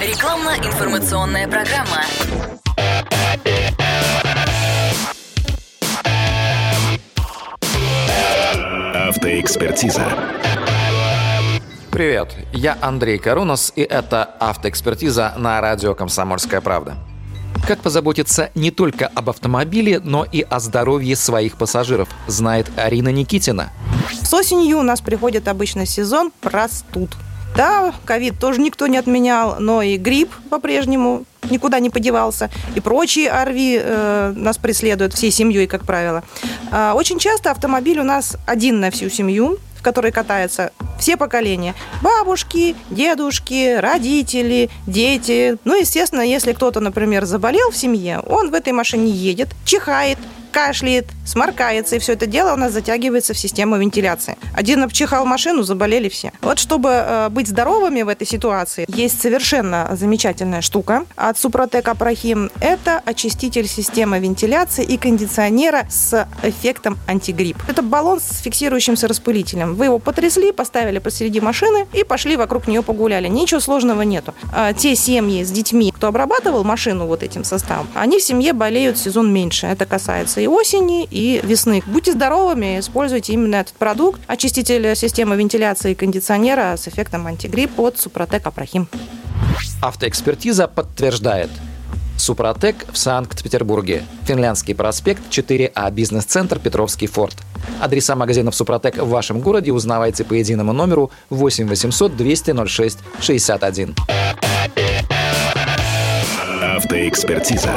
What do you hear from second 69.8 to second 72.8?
его потрясли, поставили посреди машины и пошли вокруг